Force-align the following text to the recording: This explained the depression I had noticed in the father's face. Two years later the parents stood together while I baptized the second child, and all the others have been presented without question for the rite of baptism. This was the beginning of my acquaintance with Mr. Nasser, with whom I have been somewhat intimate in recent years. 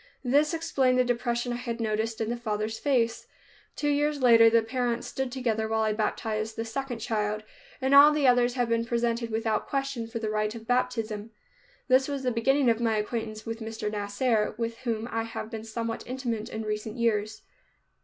This 0.23 0.55
explained 0.55 0.97
the 0.97 1.03
depression 1.03 1.53
I 1.53 1.57
had 1.57 1.79
noticed 1.79 2.19
in 2.19 2.31
the 2.31 2.35
father's 2.35 2.79
face. 2.79 3.27
Two 3.75 3.89
years 3.89 4.19
later 4.19 4.49
the 4.49 4.63
parents 4.63 5.05
stood 5.05 5.31
together 5.31 5.67
while 5.67 5.83
I 5.83 5.93
baptized 5.93 6.55
the 6.55 6.65
second 6.65 6.97
child, 6.97 7.43
and 7.79 7.93
all 7.93 8.11
the 8.11 8.25
others 8.25 8.55
have 8.55 8.67
been 8.67 8.83
presented 8.83 9.29
without 9.29 9.67
question 9.69 10.07
for 10.07 10.17
the 10.17 10.31
rite 10.31 10.55
of 10.55 10.65
baptism. 10.65 11.29
This 11.87 12.07
was 12.07 12.23
the 12.23 12.31
beginning 12.31 12.67
of 12.67 12.79
my 12.81 12.97
acquaintance 12.97 13.45
with 13.45 13.59
Mr. 13.59 13.91
Nasser, 13.91 14.55
with 14.57 14.79
whom 14.79 15.07
I 15.11 15.21
have 15.21 15.51
been 15.51 15.63
somewhat 15.63 16.07
intimate 16.07 16.49
in 16.49 16.63
recent 16.63 16.97
years. 16.97 17.43